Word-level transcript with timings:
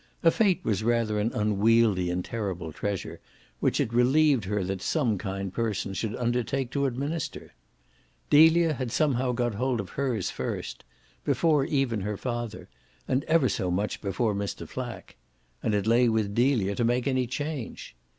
A 0.23 0.31
fate 0.31 0.61
was 0.63 0.81
rather 0.83 1.19
an 1.19 1.31
unwieldy 1.35 2.09
and 2.09 2.25
terrible 2.25 2.71
treasure, 2.73 3.19
which 3.59 3.79
it 3.79 3.93
relieved 3.93 4.45
her 4.45 4.63
that 4.63 4.81
some 4.81 5.19
kind 5.19 5.53
person 5.53 5.93
should 5.93 6.15
undertake 6.15 6.71
to 6.71 6.87
administer. 6.87 7.53
Delia 8.31 8.73
had 8.73 8.91
somehow 8.91 9.31
got 9.31 9.53
hold 9.53 9.79
of 9.79 9.89
hers 9.91 10.31
first 10.31 10.83
before 11.23 11.65
even 11.65 12.01
her 12.01 12.17
father, 12.17 12.67
and 13.07 13.23
ever 13.25 13.47
so 13.47 13.69
much 13.69 14.01
before 14.01 14.33
Mr. 14.33 14.67
Flack; 14.67 15.17
and 15.61 15.75
it 15.75 15.85
lay 15.85 16.09
with 16.09 16.33
Delia 16.33 16.73
to 16.73 16.83
make 16.83 17.05
any 17.07 17.27
change. 17.27 17.95